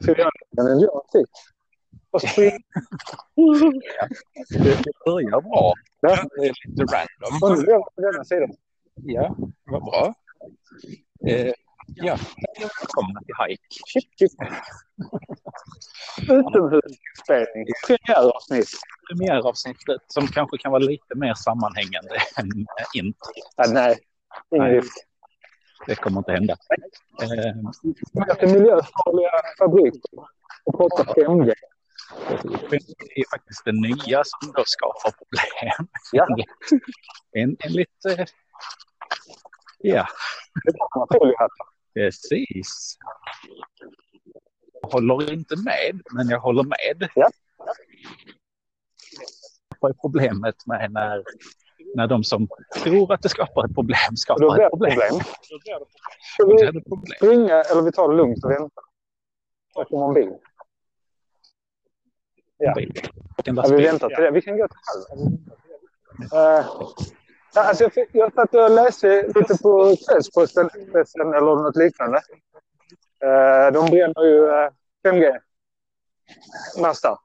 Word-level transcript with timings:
Ska 0.00 0.14
vi 0.14 0.20
göra 0.20 0.30
Och 2.10 2.22
springa. 2.22 2.58
Det 4.48 4.92
börjar 5.06 5.40
bra. 5.40 5.72
Ja. 6.00 6.16
Det 6.36 6.46
är 6.46 6.52
lite 6.68 6.82
random. 6.82 7.42
Och 7.42 7.58
nu 7.58 7.64
är 7.66 7.70
jag 7.70 7.94
på 7.94 8.00
denna 8.00 8.24
sidan. 8.24 8.50
Ja, 8.94 9.36
vad 9.64 9.82
bra. 9.84 10.14
Eh, 11.28 11.52
ja, 11.86 12.16
välkomna 12.60 13.20
till 13.20 13.34
Hike. 13.48 13.62
Chip, 13.86 14.18
chip. 14.18 14.32
Utomhusspelning. 16.22 17.66
Premiäravsnitt. 17.86 18.68
Premiäravsnittet 19.08 20.02
som 20.06 20.26
kanske 20.26 20.58
kan 20.58 20.72
vara 20.72 20.82
lite 20.82 21.14
mer 21.14 21.34
sammanhängande 21.34 22.14
än 22.38 22.66
intro. 22.94 23.32
Ja, 23.56 23.64
nej, 23.72 23.98
ingen 24.54 24.68
Nej. 24.68 24.76
risk. 24.76 24.92
Det 25.86 25.94
kommer 25.94 26.18
inte 26.18 26.32
hända. 26.32 26.56
Eh, 27.22 27.56
Möter 28.12 28.46
miljöfarliga 28.46 29.30
fabriker 29.58 30.18
och 30.64 30.76
pratar 30.78 31.04
5G. 31.14 31.52
det 32.70 32.76
är 33.20 33.30
faktiskt 33.30 33.64
det 33.64 33.72
nya 33.72 34.22
som 34.24 34.52
då 34.52 34.62
skapar 34.66 35.10
problem. 35.10 35.88
Ja. 36.12 36.26
En, 37.32 37.56
en 37.58 37.72
lite... 37.72 38.26
Ja, 39.78 40.06
Foliehattar. 41.12 41.66
precis. 41.94 42.96
Jag 44.82 44.88
håller 44.88 45.32
inte 45.32 45.56
med, 45.56 46.02
men 46.12 46.28
jag 46.28 46.40
håller 46.40 46.62
med. 46.62 47.10
Ja. 47.14 47.30
Vad 49.80 49.90
är 49.90 49.94
problemet 50.00 50.66
med 50.66 50.92
när, 50.92 51.22
när 51.94 52.06
de 52.06 52.24
som 52.24 52.48
tror 52.82 53.12
att 53.12 53.22
det 53.22 53.28
skapar 53.28 53.64
ett 53.64 53.74
problem 53.74 54.16
skapar 54.16 54.60
ett 54.64 54.70
problem? 54.70 54.90
problem. 54.98 55.20
Ska 56.34 56.42
Då 56.44 56.54
blir 56.54 56.66
vi 56.66 56.72
det 56.72 56.80
problem. 56.84 57.06
springa 57.16 57.62
eller 57.62 57.82
vi 57.82 57.92
tar 57.92 58.08
det 58.08 58.14
lugnt 58.16 58.44
och 58.44 58.50
väntar? 58.50 58.84
Där 59.74 59.84
kommer 59.84 60.06
en 60.08 60.14
bil. 60.14 60.32
Ja. 62.58 62.74
Ja, 63.44 63.64
vi 63.70 63.82
väntar 63.82 64.08
till 64.08 64.24
det. 64.24 64.30
Vi 64.30 64.42
kan 64.42 64.58
gå 64.58 64.68
till 64.68 64.76
halv. 64.86 65.06
Uh, 66.34 66.66
ja, 67.54 67.62
alltså 67.64 67.84
jag, 67.84 67.92
fick- 67.92 68.08
jag 68.12 68.34
satt 68.34 68.54
och 68.54 68.70
läste 68.70 69.22
lite 69.34 69.58
på 69.62 69.96
Kvällsposten 70.08 70.70
eller 71.18 71.40
något 71.40 71.76
liknande. 71.76 72.20
Uh, 73.24 73.72
de 73.72 73.86
bränner 73.90 74.24
ju 74.24 74.38
uh, 74.40 74.68
5G-mastar. 75.06 77.18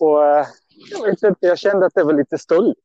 Och 0.00 0.18
uh, 0.18 0.46
jag 0.90 1.06
vet 1.06 1.22
inte, 1.22 1.46
jag 1.46 1.58
kände 1.58 1.86
att 1.86 1.94
det 1.94 2.04
var 2.04 2.12
lite 2.12 2.38
stolt. 2.38 2.76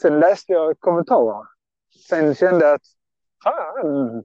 Sen 0.00 0.20
läste 0.20 0.52
jag 0.52 0.80
kommentarerna. 0.80 1.48
Sen 2.08 2.34
kände 2.34 2.64
jag 2.64 2.74
att 2.74 2.86
fan, 3.44 4.24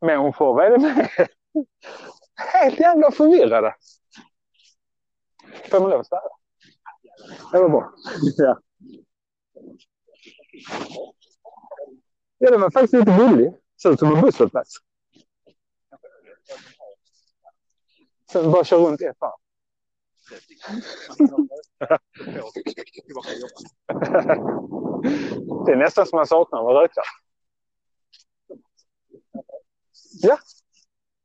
människor, 0.00 0.54
vad 0.54 0.66
är 0.66 0.70
det 0.70 0.78
med? 0.78 1.28
Helt 2.52 2.80
jävla 2.80 3.10
förvirrade. 3.10 3.74
Får 5.70 5.80
man 5.80 5.90
lov 5.90 6.00
att 6.00 6.06
svära? 6.06 6.20
Det 7.52 7.58
var 7.58 7.68
bra. 7.68 7.92
Ja. 8.36 8.58
ja, 12.38 12.50
den 12.50 12.60
var 12.60 12.70
faktiskt 12.70 12.92
lite 12.94 13.16
gullig. 13.16 13.52
Ser 13.82 13.90
ut 13.90 13.98
som 13.98 14.14
en 14.14 14.20
busshållplats. 14.20 14.74
Sen 18.32 18.50
bara 18.50 18.64
kör 18.64 18.78
runt 18.78 19.00
ett 19.00 19.16
varv. 19.20 19.45
Det 25.66 25.72
är 25.72 25.76
nästan 25.76 26.06
som 26.06 26.16
man 26.16 26.26
saknar 26.26 26.58
att 26.58 26.82
röka. 26.82 27.02
Ja. 30.22 30.38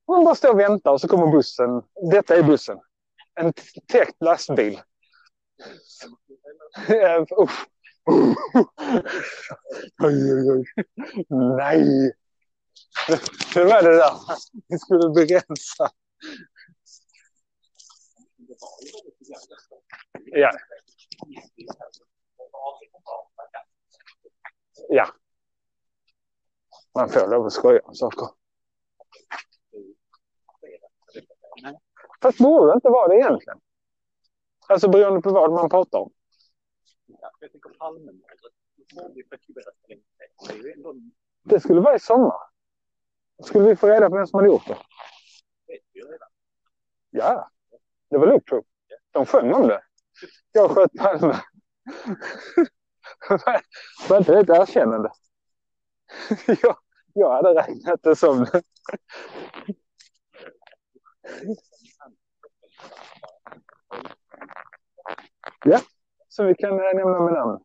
Man 0.08 0.24
bara 0.24 0.36
står 0.36 0.50
och 0.50 0.60
väntar 0.60 0.92
och 0.92 1.02
så 1.02 1.08
kommer 1.08 1.32
bussen. 1.32 1.70
Detta 2.12 2.36
är 2.36 2.44
bussen. 2.44 2.78
En 3.40 3.54
täckt 3.88 4.22
lastbil. 4.22 4.82
Usch. 7.42 7.68
Oj, 10.04 10.34
oj, 10.34 10.52
oj. 10.52 10.66
Nej. 11.58 12.12
Det 13.54 13.64
var 13.64 13.84
det 13.84 13.96
där. 13.98 14.14
Vi 14.68 14.80
skulle 14.80 15.10
begränsa. 15.10 15.90
Ja. 20.26 20.52
Ja. 24.90 25.08
Man 26.96 27.10
får 27.10 27.28
lov 27.28 27.46
att 27.46 27.54
skoja 27.54 27.82
om 27.84 27.96
saker. 27.96 28.28
Fast 32.22 32.38
borde 32.38 32.72
det 32.72 32.76
inte 32.76 32.90
vara 32.90 33.08
det 33.08 33.16
egentligen? 33.16 33.60
Alltså 34.68 34.90
beroende 34.90 35.22
på 35.22 35.30
vad 35.30 35.52
man 35.52 35.70
pratar 35.70 36.00
om. 36.00 36.12
Jag 37.06 37.78
Palmemordet, 37.80 38.40
det 39.14 39.24
Det 41.44 41.60
skulle 41.60 41.82
vara 41.82 41.96
i 41.96 42.00
sommar. 42.00 42.38
Skulle 43.44 43.66
vi 43.66 43.76
få 43.76 43.88
reda 43.88 44.10
på 44.10 44.16
vem 44.16 44.28
som 44.28 44.38
hade 44.38 44.50
gjort 44.50 44.68
det? 44.68 44.78
Ja, 47.10 47.50
det 48.12 48.18
var 48.18 48.28
Loop 48.28 48.44
De 49.12 49.26
sjöng 49.26 49.54
om 49.54 49.68
det. 49.68 49.82
Jag 50.52 50.72
sköt 50.72 50.94
Palme. 50.94 51.42
var 54.10 54.18
inte 54.18 54.32
det 54.32 54.40
ett 54.40 54.50
erkännande? 54.50 55.12
jag, 56.62 56.78
jag 57.14 57.32
hade 57.32 57.50
räknat 57.50 58.04
det 58.04 58.16
som 58.16 58.44
det. 58.44 58.64
Ja, 65.66 65.80
så 66.30 66.44
vi 66.44 66.56
kan 66.56 66.72
eh, 66.72 66.96
nämna 66.96 67.20
med 67.20 67.34
namn. 67.34 67.64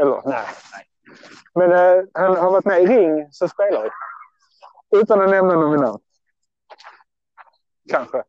Eller 0.00 0.22
nej. 0.24 0.46
Men 1.54 1.72
eh, 1.72 2.04
han 2.14 2.36
har 2.36 2.50
varit 2.50 2.64
med 2.64 2.82
i 2.82 2.86
Ring 2.86 3.32
så 3.32 3.48
spelar 3.48 3.82
vi. 3.82 3.90
Utan 4.98 5.20
att 5.20 5.30
nämna 5.30 5.54
någon 5.54 5.70
vid 5.72 5.80
namn. 5.80 5.98
Kanske. 7.90 8.24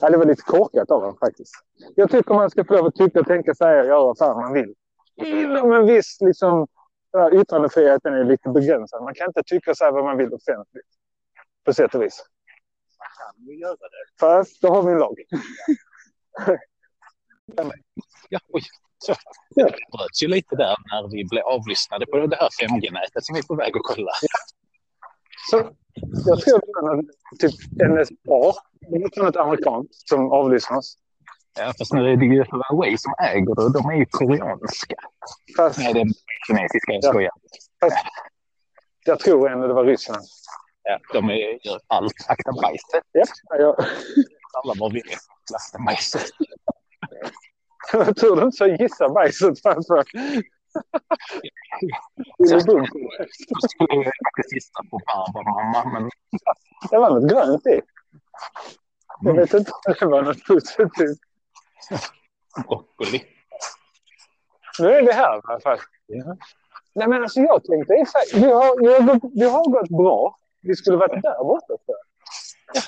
Ja, 0.00 0.10
det 0.10 0.16
var 0.16 0.24
lite 0.24 0.42
korkat 0.42 0.90
av 0.90 1.00
honom 1.00 1.16
faktiskt. 1.16 1.54
Jag 1.94 2.10
tycker 2.10 2.34
man 2.34 2.50
ska 2.50 2.64
få 2.64 2.74
lov 2.74 2.86
att 2.86 2.94
tycka, 2.94 3.22
tänka, 3.22 3.54
säga 3.54 3.80
och 3.80 3.86
göra 3.86 4.04
vad 4.04 4.18
fan 4.18 4.36
man 4.36 4.52
vill. 4.52 4.74
Inom 5.16 5.72
en 5.72 5.86
viss 5.86 6.18
liksom, 6.20 6.66
här 7.12 7.40
yttrandefriheten 7.40 8.14
är 8.14 8.24
lite 8.24 8.48
begränsad. 8.48 9.02
Man 9.02 9.14
kan 9.14 9.26
inte 9.26 9.42
tycka 9.46 9.70
och 9.70 9.76
säga 9.76 9.90
vad 9.90 10.04
man 10.04 10.16
vill 10.16 10.32
offentligt. 10.32 10.86
På 11.64 11.72
sätt 11.72 11.94
och 11.94 12.02
vis. 12.02 12.26
kan 13.18 13.44
ju 13.46 13.58
göra 13.58 13.72
det. 13.72 14.20
Fast 14.20 14.62
då 14.62 14.68
har 14.68 14.82
vi 14.82 14.92
en 14.92 14.98
lag. 14.98 15.16
Ja, 18.28 18.40
oj. 18.48 18.62
Så. 18.98 19.14
Det 19.54 19.62
bröts 19.62 20.22
ju 20.22 20.28
lite 20.28 20.56
där 20.56 20.76
när 20.90 21.08
vi 21.10 21.24
blev 21.30 21.44
avlyssnade 21.44 22.06
på 22.06 22.26
det 22.26 22.36
här 22.36 22.48
5G-nätet 22.62 23.24
som 23.24 23.34
vi 23.34 23.38
är 23.38 23.46
på 23.46 23.54
väg 23.54 23.76
att 23.76 23.82
kolla. 23.82 24.12
Så 25.50 25.72
jag 26.26 26.38
någon, 26.82 27.06
typ 27.40 27.54
NSA, 27.72 28.52
det 28.80 28.96
är 28.96 29.22
något 29.22 29.36
amerikanskt 29.36 30.08
som 30.08 30.32
avlyssnar 30.32 30.78
oss. 30.78 30.96
Ja, 31.58 31.72
fast 31.78 31.92
nu 31.92 32.12
är 32.12 32.16
det 32.16 32.24
ju 32.26 32.44
Huawei 32.50 32.98
som 32.98 33.12
äger 33.22 33.54
det 33.54 33.72
de 33.72 33.90
är 33.90 33.94
ju 33.96 34.06
koreanska. 34.10 34.94
Fast 35.56 35.78
Nej, 35.78 35.92
det 35.94 36.00
är 36.00 36.06
kinesiska, 36.46 36.92
jag 36.92 37.04
Ja. 37.04 37.08
skojar. 37.10 37.32
jag 39.06 39.18
tror 39.18 39.50
ändå 39.52 39.66
det 39.66 39.74
var 39.74 39.84
Ryssland. 39.84 40.22
Ja, 40.82 40.98
de 41.12 41.30
är, 41.30 41.66
gör 41.66 41.80
allt. 41.86 42.12
Akta 42.28 42.52
bajset. 42.62 43.02
Ja, 43.12 43.56
jag, 43.58 43.76
Alla 44.62 44.74
var 44.80 44.90
vi 44.90 44.98
är. 45.00 45.18
Lasta 45.52 45.78
bajset. 45.86 46.22
jag 47.92 48.16
tror 48.16 48.44
inte 48.44 48.56
så 48.56 48.66
gissa 48.66 49.08
bajset 49.08 49.62
framför. 49.62 50.04
Så 52.48 52.54
jag 52.54 52.62
skulle 52.62 52.78
jag 53.94 54.04
faktiskt 54.04 54.52
gissa 54.54 54.80
på 54.90 54.98
Barbara, 55.06 55.84
men 55.92 56.10
Det 56.90 56.98
var 56.98 57.10
något 57.10 57.30
grönt 57.30 57.66
i. 57.66 57.80
Jag 59.20 59.34
vet 59.34 59.54
inte 59.54 59.70
om 59.86 59.94
det 60.00 60.06
var 60.06 60.22
något 60.22 60.44
positivt. 60.46 61.18
broccoli. 62.68 63.22
Nu 64.80 64.88
är 64.90 65.02
vi 65.02 65.12
här 65.12 65.36
i 65.36 65.40
alla 65.44 65.60
fall. 65.60 65.78
Nej, 66.94 67.08
men 67.08 67.22
alltså 67.22 67.40
jag 67.40 67.64
tänkte 67.64 67.94
och 67.94 68.08
sig, 68.08 68.40
vi 68.40 68.52
har, 68.52 68.80
vi, 68.80 68.94
har, 68.94 69.00
gått- 69.14 69.32
vi 69.34 69.50
har 69.50 69.64
gått 69.70 69.88
bra. 69.88 70.36
Vi 70.60 70.76
skulle 70.76 70.96
varit 70.96 71.22
där 71.22 71.44
borta. 71.44 71.66
jag. 71.86 71.96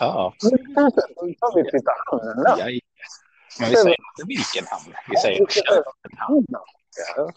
Jaha. 0.00 0.33
Fortsätt, 0.43 1.17
tar 1.41 1.55
vi 1.55 1.71
titta 1.71 1.93
hamnen 2.06 2.43
där. 2.44 2.56
Men 3.61 3.69
vi 3.71 3.77
säger 3.77 3.97
inte 4.11 4.23
vilken 4.27 4.65
hamn. 4.71 4.94
Vi 5.11 5.17
säger 5.17 5.47
Köpenhamn. 5.47 6.47
Ja. 7.17 7.31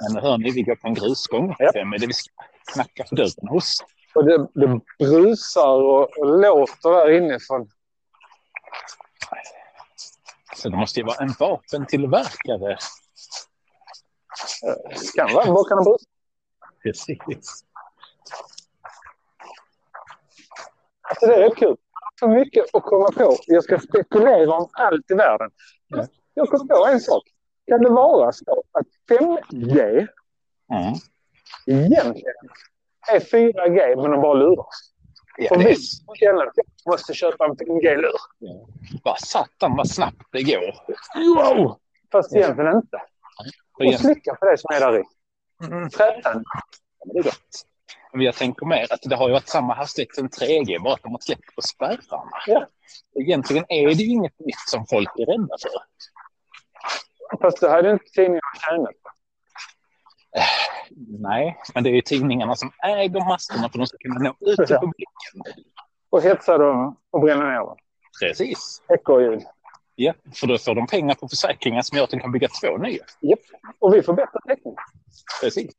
Men 0.00 0.22
hör 0.22 0.38
ni, 0.38 0.50
vi 0.50 0.62
går 0.62 0.76
på 0.76 0.88
en 0.88 0.94
grusgång. 0.94 1.54
Ja. 1.58 1.70
Vem 1.74 1.92
är 1.92 1.98
det 1.98 2.06
vi 2.06 2.12
ska 2.12 2.32
knacka 2.72 3.04
på 3.04 3.14
dörren 3.14 3.48
hos? 3.48 3.76
Och 4.14 4.24
det, 4.24 4.48
det 4.54 4.80
brusar 4.98 5.82
och, 5.82 6.18
och 6.18 6.40
låter 6.40 6.90
där 6.90 7.10
inifrån. 7.10 7.70
Så 10.56 10.68
det 10.68 10.76
måste 10.76 11.00
ju 11.00 11.06
vara 11.06 11.16
en 11.16 11.34
vapentillverkare. 11.38 12.76
Kan 15.16 15.34
vara 15.34 15.78
en 15.78 15.84
brus. 15.84 16.02
Precis. 16.82 17.64
Alltså 21.08 21.26
det 21.26 21.34
är 21.34 21.40
rätt 21.40 21.56
kul. 21.56 21.76
Så 22.20 22.28
mycket 22.28 22.64
att 22.74 22.82
komma 22.82 23.10
på. 23.10 23.36
Jag 23.46 23.64
ska 23.64 23.78
spekulera 23.78 24.56
om 24.56 24.68
allt 24.72 25.10
i 25.10 25.14
världen. 25.14 25.50
Ja. 25.92 26.06
Jag 26.34 26.48
kom 26.48 26.68
på 26.68 26.86
en 26.86 27.00
sak. 27.00 27.22
Kan 27.68 27.82
det 27.82 27.90
vara 27.90 28.32
så 28.32 28.62
att 28.72 28.86
5G 29.08 30.06
Mm. 30.72 30.94
egentligen 31.66 32.34
är 33.12 33.20
4G 33.20 33.96
men 34.02 34.10
de 34.10 34.20
bara 34.22 34.34
lurar 34.34 34.58
oss? 34.60 34.92
Ja, 35.38 35.48
För 35.48 35.56
det 35.56 35.64
vi 35.64 35.70
är, 35.70 36.14
känner 36.16 36.46
att 36.46 36.52
jag 36.54 36.66
måste 36.92 37.14
köpa 37.14 37.44
en 37.44 37.56
5G-lur. 37.56 38.12
bara 39.04 39.16
satan 39.16 39.76
vad 39.76 39.88
snabbt 39.90 40.22
det 40.32 40.42
går. 40.42 40.74
Wow! 41.36 41.78
Fast 42.12 42.36
egentligen 42.36 42.76
inte. 42.76 43.02
För 43.78 43.86
Och 43.86 43.94
slicka 44.00 44.34
på 44.34 44.46
det 44.46 44.58
som 44.58 44.74
är 44.74 44.80
där 44.80 44.98
i. 44.98 45.02
Mm. 45.66 45.90
Trätan. 45.90 46.44
Men 47.04 47.14
det 47.14 47.18
är 47.18 47.22
gott. 47.22 47.66
Men 48.12 48.20
jag 48.20 48.34
tänker 48.34 48.66
mer 48.66 48.92
att 48.92 49.02
det 49.02 49.16
har 49.16 49.28
ju 49.28 49.32
varit 49.32 49.48
samma 49.48 49.74
hastighet 49.74 50.14
som 50.14 50.28
3G, 50.28 50.82
bara 50.82 50.94
att 50.94 51.02
de 51.02 51.12
har 51.12 51.18
släppt 51.18 51.54
på 51.54 51.62
spärrarna. 51.62 52.30
Ja. 52.46 52.66
Egentligen 53.20 53.64
är 53.68 53.86
det 53.86 53.92
ju 53.92 54.12
inget 54.12 54.38
nytt 54.38 54.68
som 54.68 54.86
folk 54.86 55.08
är 55.18 55.26
rädda 55.26 55.56
för. 55.62 55.70
Fast 57.42 57.60
det 57.60 57.70
hade 57.70 57.92
inte 57.92 58.04
tidningarna 58.04 58.40
tjänat 58.68 59.02
på. 59.02 59.10
Nej, 61.08 61.58
men 61.74 61.84
det 61.84 61.90
är 61.90 61.94
ju 61.94 62.00
tidningarna 62.00 62.56
som 62.56 62.72
äger 62.84 63.28
masterna 63.28 63.60
för 63.60 63.66
att 63.66 63.72
de 63.72 63.86
ska 63.86 63.98
kunna 63.98 64.20
nå 64.20 64.36
ut 64.40 64.56
till 64.56 64.76
publiken. 64.76 65.42
Och 66.10 66.22
hetsa 66.22 66.58
dem 66.58 66.96
och 67.10 67.20
bränna 67.20 67.44
ner 67.44 67.58
dem. 67.58 67.76
Precis. 68.20 68.82
Ekorrljud. 68.88 69.42
Ja, 69.94 70.14
för 70.34 70.46
då 70.46 70.58
får 70.58 70.74
de 70.74 70.86
pengar 70.86 71.14
på 71.14 71.28
försäkringen 71.28 71.82
som 71.84 71.96
gör 71.96 72.04
att 72.04 72.10
de 72.10 72.20
kan 72.20 72.32
bygga 72.32 72.48
två 72.48 72.76
nya. 72.76 73.04
Japp. 73.20 73.40
Och 73.78 73.94
vi 73.94 74.02
får 74.02 74.14
bättre 74.14 74.38
täckning. 74.46 74.74
Precis. 75.42 75.72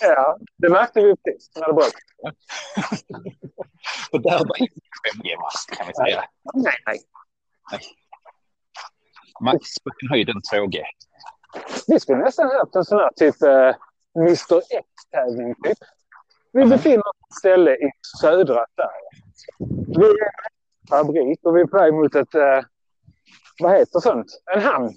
Ja, 0.00 0.38
det 0.56 0.68
märkte 0.68 1.00
vi 1.00 1.16
precis 1.16 1.50
när 1.56 1.66
det 1.66 1.72
bröt. 1.72 1.92
Och 4.12 4.22
där 4.22 4.38
var 4.38 4.58
ingen 4.58 4.70
5G-mast 5.14 5.70
kan 5.70 5.86
vi 5.86 5.94
säga. 5.94 6.24
Nej, 6.54 6.74
nej. 6.86 6.98
Max 9.40 9.58
på 9.84 9.90
sin 10.00 10.08
höjd 10.08 10.28
en 10.28 10.40
2G. 10.52 10.82
Vi 11.86 12.00
skulle 12.00 12.18
nästan 12.18 12.46
haft 12.50 12.74
en 12.76 12.84
sån 12.84 12.98
här 12.98 13.10
typ 13.16 13.42
eh, 13.42 13.74
Mr 14.16 14.58
X-tävling. 14.58 15.54
Typ. 15.54 15.78
Vi 16.52 16.64
befinner 16.66 16.98
oss 16.98 17.18
på 17.20 17.26
ett 17.28 17.38
ställe 17.38 17.70
i 17.70 17.90
södra 18.20 18.64
Sverige. 18.74 19.10
Vi 19.98 20.04
är 20.06 20.10
en 20.10 20.88
fabrik 20.90 21.40
och 21.42 21.56
vi 21.56 21.60
är 21.60 21.66
på 21.66 21.76
väg 21.76 21.94
mot 21.94 22.14
ett, 22.14 22.34
eh, 22.34 22.60
vad 23.62 23.72
heter 23.72 24.00
sånt? 24.00 24.26
En 24.54 24.60
hamn. 24.60 24.92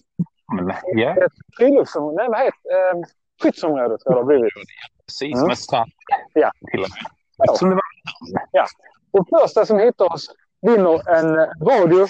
Men, 0.56 0.76
ja, 0.86 1.26
Ett 1.26 1.32
friluftsområde. 1.58 2.16
Nej, 2.18 2.30
vad 2.30 2.40
heter 2.40 2.90
eh, 2.90 3.02
Skyddsområde 3.42 3.98
tror 3.98 4.02
jag 4.06 4.14
det 4.16 4.20
har 4.20 4.24
blivit. 4.26 4.54
precis. 5.06 5.36
Mm. 5.36 5.48
Med 5.48 5.58
strand 5.58 5.92
Ja. 6.34 6.52
till 6.72 6.80
och 6.84 6.90
med. 6.90 6.98
Ja. 7.38 7.56
Som 7.56 7.70
det 7.70 7.76
var. 7.76 7.84
Och 9.12 9.28
första 9.30 9.66
som 9.66 9.80
hittar 9.80 10.14
oss 10.14 10.28
vinner 10.62 11.10
en 11.10 11.36
radio. 11.68 12.08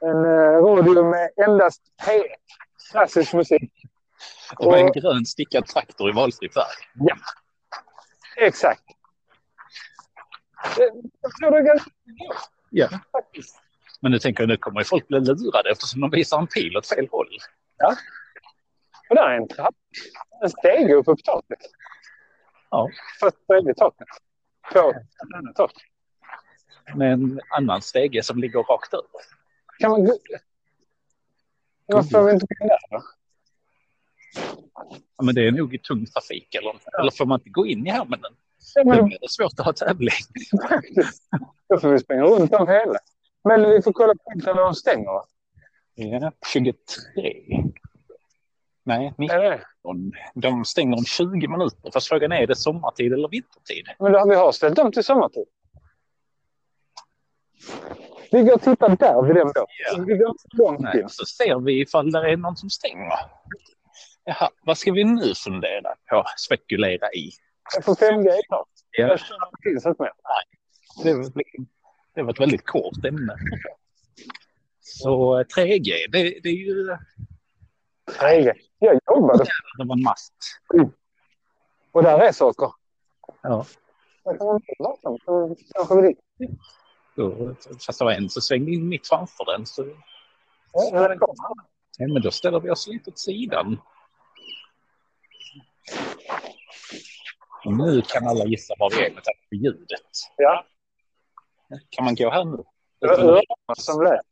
En 0.00 0.24
eh, 0.24 0.62
radio 0.64 1.10
med 1.10 1.30
endast 1.46 1.82
P1. 2.02 2.22
Klassisk 2.90 3.32
musik. 3.34 3.72
Och 4.58 4.70
med 4.72 4.80
en 4.80 4.88
Och- 4.88 4.94
grön 4.94 5.26
stickad 5.26 5.66
traktor 5.66 6.10
i 6.10 6.12
valfri 6.12 6.48
färg. 6.48 7.08
Exakt. 8.36 8.82
Eh, 10.78 10.84
Jag 11.22 11.32
tror 11.40 11.50
det 11.50 11.58
är 11.58 11.62
ganska 11.62 11.90
Ja. 12.70 12.88
faktiskt. 13.12 13.60
Men 14.00 14.12
nu 14.12 14.18
tänker 14.18 14.42
jag 14.42 14.48
nu 14.48 14.56
kommer 14.56 14.84
folk 14.84 15.08
bli 15.08 15.20
lurade 15.20 15.70
eftersom 15.70 16.00
de 16.00 16.10
visar 16.10 16.38
en 16.38 16.46
pil 16.46 16.76
åt 16.76 16.86
fel 16.88 17.08
håll. 17.10 17.28
Och 19.10 19.16
där 19.16 19.28
är 19.30 19.36
en 19.36 19.48
trapp. 19.48 19.74
En 20.42 20.50
stege 20.50 20.94
uppe 20.94 21.10
på 21.10 21.16
taket. 21.16 21.58
Ja. 22.70 22.88
Först 23.20 23.46
bredvid 23.46 23.76
taket. 23.76 24.08
På 24.72 24.78
ett 24.90 25.34
annat 25.36 25.56
tak. 25.56 25.72
Med 26.94 27.12
en 27.12 27.40
annan 27.56 27.82
stege 27.82 28.22
som 28.22 28.38
ligger 28.38 28.58
rakt 28.62 28.94
över. 28.94 29.06
Kan 29.78 29.90
man... 29.90 30.04
gå- 30.04 30.18
Varför 31.86 32.10
får 32.10 32.22
vi 32.24 32.32
inte 32.32 32.46
gå 32.46 32.64
in 32.64 32.68
där 32.68 32.78
då? 32.90 33.02
Ja, 35.16 35.24
men 35.24 35.34
det 35.34 35.46
är 35.46 35.52
nog 35.52 35.74
i 35.74 35.78
tung 35.78 36.06
trafik 36.06 36.54
eller, 36.54 36.74
eller 37.00 37.10
får 37.10 37.26
man 37.26 37.40
inte 37.40 37.50
gå 37.50 37.66
in 37.66 37.86
i 37.86 37.90
hamnen? 37.90 38.20
Ja, 38.74 38.82
Då 38.84 38.90
men 38.90 39.04
blir 39.04 39.18
det 39.20 39.30
svårt 39.30 39.52
att 39.60 39.66
ha 39.66 39.72
tävling. 39.72 40.12
Då 41.68 41.78
får 41.80 41.88
vi 41.88 41.98
springa 41.98 42.22
runt 42.22 42.54
om 42.54 42.68
hela. 42.68 42.98
Men 43.44 43.70
vi 43.70 43.82
får 43.82 43.92
kolla 43.92 44.14
på 44.14 44.32
när 44.34 44.54
de 44.54 44.74
stänger. 44.74 45.22
Ja, 45.94 46.32
23. 46.52 46.74
Nej, 48.90 49.14
19. 49.18 49.36
Är 49.38 49.50
det? 49.50 49.60
De 50.34 50.64
stänger 50.64 50.96
om 50.96 51.04
20 51.04 51.48
minuter. 51.48 51.90
Fast 51.92 52.08
frågan 52.08 52.32
är, 52.32 52.36
är 52.36 52.46
det 52.46 52.56
sommartid 52.56 53.12
eller 53.12 53.28
vintertid? 53.28 53.88
Men 53.98 54.12
då, 54.12 54.26
vi 54.28 54.34
har 54.34 54.52
ställt 54.52 54.76
dem 54.76 54.92
till 54.92 55.04
sommartid. 55.04 55.44
Vi 58.32 58.42
går 58.42 58.54
och 58.54 58.62
tittar 58.62 58.88
där 58.96 59.22
vid 59.26 59.36
den. 59.36 59.52
Ja. 59.54 59.66
Vi 60.06 60.16
går 60.16 60.28
inte 60.28 60.44
långt 60.52 60.80
Nej, 60.80 61.00
in. 61.00 61.08
så 61.08 61.26
ser 61.26 61.58
vi 61.64 61.80
ifall 61.80 62.10
det 62.12 62.30
är 62.32 62.36
någon 62.36 62.56
som 62.56 62.70
stänger. 62.70 63.12
Jaha, 64.24 64.50
vad 64.62 64.78
ska 64.78 64.92
vi 64.92 65.04
nu 65.04 65.34
fundera 65.34 65.94
på? 66.10 66.24
Spekulera 66.36 67.12
i? 67.12 67.30
För 67.84 67.92
5G 67.92 68.28
är 68.28 68.46
klart. 68.48 68.68
Ja, 68.90 69.06
Jag 69.06 69.20
finns 69.62 69.86
inte 69.86 70.02
mer. 70.02 70.12
det, 71.04 71.14
var, 71.14 71.32
det 72.14 72.22
var 72.22 72.32
ett 72.32 72.40
väldigt 72.40 72.66
kort 72.66 73.04
ämne. 73.04 73.36
Så 74.80 75.38
eh, 75.40 75.44
3G, 75.44 75.92
det, 76.12 76.22
det 76.42 76.48
är 76.48 76.66
ju 76.66 76.96
3G. 78.20 78.52
Jag 78.82 78.98
jobbade 79.14 79.44
det 79.78 79.84
var 79.84 79.96
en 79.96 80.02
mast. 80.02 80.34
och 81.92 82.02
där 82.02 82.18
är 82.18 82.32
saker. 82.32 82.72
Ja. 83.42 83.64
Då, 87.16 87.54
fast 87.86 87.98
det 87.98 88.04
var 88.04 88.12
en 88.12 88.30
som 88.30 88.42
svängde 88.42 88.70
in 88.70 88.88
mitt 88.88 89.08
framför 89.08 89.44
den. 89.44 89.66
Så, 89.66 89.86
ja, 90.72 91.16
men 91.98 92.22
då 92.22 92.30
ställer 92.30 92.60
vi 92.60 92.70
oss 92.70 92.86
lite 92.86 93.10
åt 93.10 93.18
sidan. 93.18 93.80
Och 97.64 97.72
nu 97.72 98.02
kan 98.02 98.28
alla 98.28 98.44
gissa 98.44 98.74
var 98.78 98.90
vi 98.90 98.96
är 99.06 99.14
med 99.14 99.24
tanke 99.24 99.48
på 99.48 99.54
ljudet. 99.54 100.00
Ja, 100.36 100.64
Kan 101.90 102.04
man 102.04 102.14
gå 102.14 102.30
här 102.30 102.44
nu? 102.44 102.64
det 103.00 103.06
var 103.06 103.18
öronen 103.18 103.76
som 103.76 104.02
lät. 104.02 104.26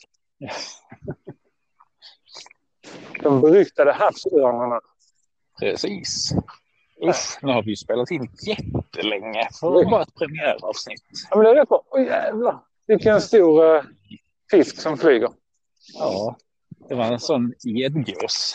De 3.22 3.40
beryktade 3.40 3.92
havsörnarna. 3.92 4.80
Precis. 5.60 6.32
Usch, 7.04 7.38
nu 7.42 7.52
har 7.52 7.62
vi 7.62 7.70
ju 7.70 7.76
spelat 7.76 8.10
in 8.10 8.30
jättelänge 8.46 9.48
för 9.60 9.80
att 9.80 9.90
vara 9.90 10.02
ett 10.02 10.14
premiäravsnitt. 10.14 11.02
Ja, 11.30 11.36
men 11.36 11.44
det 11.44 11.50
är 11.50 11.54
rätt 11.54 11.68
bra. 11.68 11.82
Oj, 11.90 12.04
jävlar. 12.04 12.60
Vilken 12.86 13.20
stor 13.20 13.76
uh, 13.76 13.82
fisk 14.50 14.80
som 14.80 14.96
flyger. 14.96 15.30
Ja, 15.94 16.36
det 16.88 16.94
var 16.94 17.04
en 17.04 17.20
sån 17.20 17.54
gäddgås. 17.64 18.54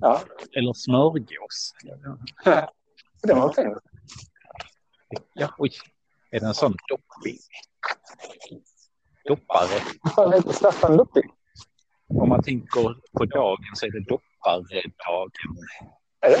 Ja, 0.00 0.20
Eller 0.56 0.72
smörgås. 0.72 1.74
det 3.22 3.34
var 3.34 3.52
fin. 3.52 3.76
Ja, 5.34 5.54
oj. 5.58 5.70
Är 6.30 6.40
det 6.40 6.46
en 6.46 6.54
sån 6.54 6.76
dopping? 6.88 7.38
Doppare. 9.24 9.80
Fan 10.14 10.32
heter 10.32 10.52
Staffan 10.52 10.96
Lupping? 10.96 11.30
Om 12.08 12.28
man 12.28 12.42
tänker 12.42 12.94
på 13.18 13.24
dagen 13.24 13.64
så 13.74 13.86
är 13.86 13.90
det 13.90 14.00
dopparedagen. 14.08 14.92
Är 16.20 16.30
det? 16.30 16.38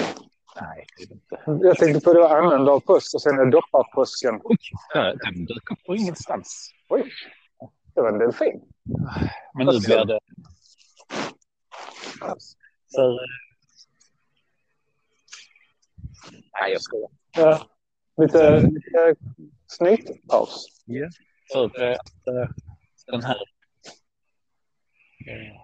Nej, 0.60 0.86
det 0.96 1.02
är 1.02 1.06
det 1.08 1.14
inte. 1.14 1.66
Jag 1.66 1.76
tänkte 1.76 2.00
på 2.04 2.12
det 2.12 2.20
var 2.20 2.38
annandag 2.38 2.80
påsk 2.86 3.14
och 3.14 3.22
sen 3.22 3.38
är 3.38 3.46
dopparpåsken. 3.46 4.40
Oj, 4.44 4.56
där- 4.94 5.16
den 5.24 5.44
dök 5.44 5.70
upp 5.70 5.84
på 5.86 5.96
ingenstans. 5.96 6.70
Oj, 6.88 7.12
det 7.94 8.00
var 8.00 8.12
en 8.12 8.18
delfin. 8.18 8.60
Men 9.54 9.66
nu 9.66 9.72
blir 9.86 10.04
det... 10.04 10.20
För... 12.94 13.10
eh, 13.10 13.18
Nej, 16.60 16.72
jag 16.72 16.80
skojar. 16.82 17.10
Ja. 17.36 17.66
Lite, 18.22 18.60
lite 18.60 19.14
snytpaus. 19.66 20.66
För 21.52 21.82
eh, 21.82 21.90
att 21.92 22.26
eh, 22.26 22.48
den 23.06 23.22
här... 23.22 23.36
eh, 25.26 25.60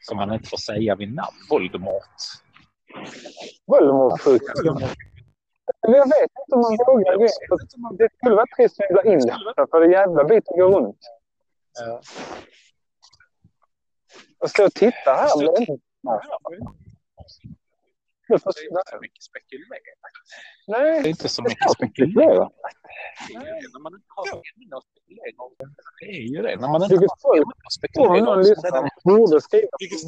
Som 0.00 0.16
man 0.16 0.32
inte 0.32 0.48
får 0.48 0.56
säga 0.56 0.94
vid 0.94 1.14
namn, 1.14 1.36
Voldemort. 1.50 2.02
Voldemort-sjukan. 3.66 4.78
Men 5.82 5.92
Jag 5.94 6.06
vet 6.06 6.30
inte 6.40 6.54
om 6.54 6.60
man 6.60 6.76
vågar 6.86 7.18
det. 7.18 7.28
Det 8.04 8.08
skulle 8.16 8.34
vara 8.34 8.46
trist 8.56 8.80
att 8.80 9.02
bli 9.02 9.12
in 9.12 9.18
det. 9.18 9.66
För 9.70 9.80
det 9.80 9.92
jävla 9.92 10.24
biten 10.24 10.58
går 10.58 10.70
runt. 10.80 10.98
Och 14.38 14.50
stå 14.50 14.64
och 14.64 14.72
titta 14.74 15.10
här. 15.12 15.38
blir 15.38 15.60
inte- 15.60 15.82
Du 18.28 18.38
Det 18.38 18.50
är 18.50 18.68
inte 18.68 18.88
så 18.88 18.98
mycket 19.00 19.22
spekulerat. 19.22 19.82
Det 20.66 20.72
Nej, 20.78 20.98
är 20.98 21.06
inte 21.06 21.28
så 21.28 21.42
mycket 21.42 21.70
spekulerat. 21.72 21.76
spekulera. 21.76 22.50
Det 23.28 23.34
är 23.34 23.40
ju 23.40 23.62
det, 23.62 23.68
När 23.72 23.80
man 23.80 23.92
inte 23.94 24.06
har 24.08 24.24
ämne 24.26 24.76
att 24.76 24.84
spekulera 24.84 25.42
om. 25.44 25.54
Det 26.00 26.06
är 26.06 26.28
ju 26.36 26.42
det. 26.42 26.56
När 26.60 26.68
man 26.68 26.82
inte 26.82 26.94
har 26.94 27.00
om 28.08 28.24
någon 28.24 28.38
om. 28.38 28.44
så 28.44 28.50
lyssnar 28.50 28.70
redan- 28.70 28.88
borde 29.04 29.40
skriva 29.40 29.68
vilken 29.78 29.98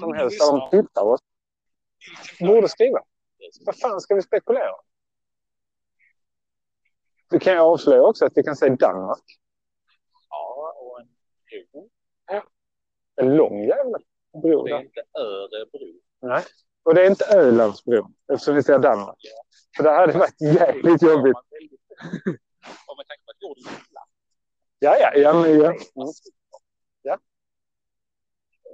som 0.00 0.12
helst 0.14 0.38
där 0.40 0.52
de 0.52 0.82
tittar 0.82 1.02
oss. 1.02 1.20
Borde 2.40 2.68
skriva. 2.68 2.98
Vad 3.66 3.76
fan 3.78 4.00
ska 4.00 4.14
vi 4.14 4.22
spekulera? 4.22 4.74
Vi 7.30 7.38
kan 7.38 7.52
ju 7.52 7.58
avslöja 7.58 8.02
också 8.02 8.24
att 8.26 8.32
vi 8.36 8.42
kan 8.42 8.56
säga 8.56 8.76
Danmark. 8.76 9.24
En 13.16 13.36
lång 13.36 13.64
jävla 13.64 13.98
bro 14.42 14.64
Det 14.64 14.72
är 14.72 14.80
inte 14.80 15.02
Örebro. 15.18 16.00
Nej. 16.20 16.42
Och 16.82 16.94
det 16.94 17.02
är 17.02 17.10
inte 17.10 17.24
Ölandsbron, 17.24 18.14
eftersom 18.32 18.54
vi 18.54 18.62
ser 18.62 18.78
Danmark. 18.78 19.18
För 19.76 19.82
det 19.82 19.90
hade 19.90 20.18
varit 20.18 20.40
jäkligt 20.40 21.02
jobbigt. 21.02 21.36
Om 22.86 22.96
man 22.96 23.04
tänker 23.06 23.24
på 23.24 23.30
att 23.30 23.42
jorden 23.42 23.64
är 23.64 23.90
platt. 23.90 24.08
Ja, 24.78 24.96
ja, 24.98 25.14
ja. 25.14 25.32
Men, 25.32 25.58
ja. 25.58 25.68
Mm. 25.68 27.18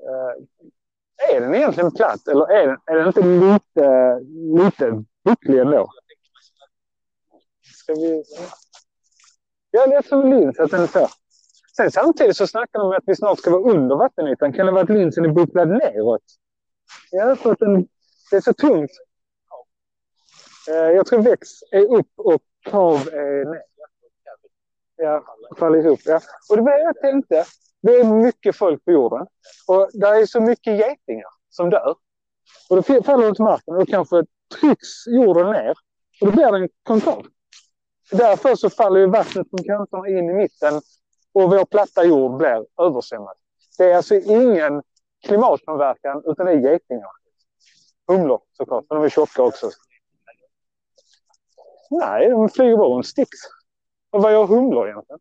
Eh, 0.09 1.37
är 1.37 1.41
den 1.41 1.55
egentligen 1.55 1.91
platt 1.91 2.29
eller 2.29 2.51
är 2.51 2.67
den, 2.67 2.79
är 2.87 2.97
den 2.97 3.07
inte 3.07 3.23
lite, 3.23 4.21
lite 4.65 5.05
bucklig 5.25 5.59
ändå? 5.59 5.91
Ska 7.63 7.95
vi... 7.95 8.25
Ja, 9.71 9.87
jag 9.87 10.05
tror 10.05 10.25
Linz 10.25 10.59
att 10.59 10.71
den 10.71 10.83
är 10.83 10.87
så. 10.87 11.09
Sen 11.77 11.91
samtidigt 11.91 12.37
så 12.37 12.47
snackar 12.47 12.79
de 12.79 12.87
om 12.87 12.93
att 12.93 13.03
vi 13.07 13.17
snart 13.17 13.39
ska 13.39 13.51
vara 13.51 13.71
under 13.71 13.97
vattenytan. 13.97 14.53
Kan 14.53 14.67
det 14.67 14.73
vara 14.73 14.83
att 14.83 14.91
linsen 14.91 15.25
är 15.25 15.29
bucklad 15.29 15.69
neråt? 15.69 16.23
Jag 17.11 17.39
tror 17.39 17.53
att 17.53 17.59
den, 17.59 17.89
det 18.31 18.37
är 18.37 18.41
så 18.41 18.53
tungt. 18.53 18.91
Eh, 20.69 20.75
jag 20.75 21.07
tror 21.07 21.23
väx 21.23 21.49
är 21.73 21.95
upp 21.95 22.13
och 22.17 22.43
kav 22.63 23.09
är 23.13 23.45
ner. 23.45 23.55
Eh, 23.55 23.63
ja, 24.97 25.25
faller 25.59 25.79
ihop. 25.79 26.01
Ja. 26.05 26.21
Och 26.51 26.57
det 26.57 26.63
var 26.63 26.79
det 26.79 26.83
jag 26.85 27.01
tänkte. 27.01 27.45
Det 27.83 27.93
är 27.95 28.05
mycket 28.05 28.57
folk 28.57 28.85
på 28.85 28.93
jorden. 28.93 29.27
Och 29.69 29.91
det 29.93 30.07
är 30.07 30.27
så 30.27 30.41
mycket 30.41 30.79
getingar 30.79 31.31
som 31.51 31.71
dör. 31.71 31.95
Och 32.71 32.77
då 32.77 33.03
faller 33.03 33.27
de 33.27 33.35
till 33.35 33.45
marken 33.45 33.75
och 33.75 33.81
då 33.81 33.87
kanske 33.87 34.25
trycks 34.61 35.07
jorden 35.07 35.53
ner. 35.53 35.75
Och 36.21 36.27
då 36.27 36.33
blir 36.33 36.53
den 36.53 36.69
konkav. 36.83 37.27
Därför 38.11 38.55
så 38.55 38.71
faller 38.71 39.01
ju 39.01 39.07
vattnet 39.07 39.51
från 39.51 39.65
kanterna 39.65 40.09
in 40.09 40.31
i 40.31 40.33
mitten 40.33 40.75
och 41.33 41.51
vår 41.51 41.65
platta 41.65 42.05
jord 42.05 42.37
blir 42.37 42.67
översvämmad. 42.81 43.37
Det 43.79 43.85
är 43.85 43.97
alltså 43.97 44.15
ingen 44.15 44.83
klimatpåverkan 45.27 46.23
utan 46.27 46.47
det 46.47 46.53
är 46.53 46.73
getingar. 46.73 47.11
Humlor 48.09 48.41
såklart, 48.53 48.85
men 48.89 48.99
de 48.99 49.05
är 49.05 49.09
tjocka 49.09 49.43
också. 49.43 49.71
Nej, 51.91 52.31
de 52.31 52.49
flyger 52.49 52.77
bara 52.77 52.89
runt 52.89 53.07
sticks. 53.07 53.39
Och 54.11 54.23
vad 54.23 54.33
gör 54.33 54.47
humlor 54.47 54.89
egentligen? 54.89 55.21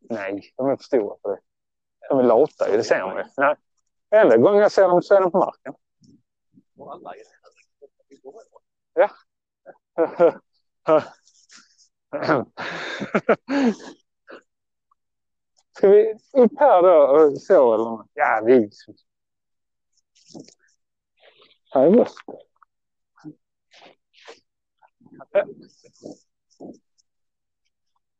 Nej, 0.00 0.52
de 0.56 0.68
är 0.68 0.76
för 0.76 0.84
stora 0.84 1.16
för 1.22 1.30
det. 1.30 1.40
De 2.08 2.18
är 2.18 2.22
lata 2.22 2.70
ju, 2.70 2.76
det 2.76 2.84
ser 2.84 3.00
man 3.00 3.16
ju. 3.16 3.24
Nej. 3.36 3.56
Enda 4.10 4.36
gången 4.36 4.62
jag 4.62 4.72
ser 4.72 4.88
dem 4.88 5.02
så 5.02 5.14
är 5.14 5.20
de 5.20 5.30
på 5.30 5.38
marken. 5.38 5.74
Ja. 8.94 9.10
Ska 15.76 15.88
vi 15.88 16.14
upp 16.32 16.52
här 16.58 16.82
då 16.82 17.24
och 17.24 17.42
så 17.42 17.74
eller? 17.74 18.04
Ja, 18.14 18.42
vi... 18.46 18.70
Här 21.70 21.86
är 21.86 21.90
bäst. 21.90 22.16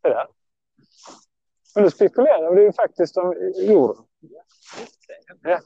Det 0.02 0.08
där. 0.08 0.26
Men 1.74 1.84
du 1.84 1.90
spekulerar 1.90 2.54
du 2.54 2.62
ju 2.62 2.72
faktiskt 2.72 3.16
om 3.16 3.52
jorden. 3.54 4.04
Ja. 5.42 5.60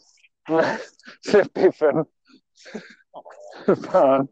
Släpp 1.20 1.52
biffen. 1.52 2.04
Fan. 3.90 4.28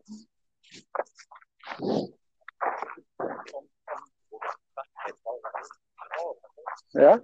Ja. 6.93 7.21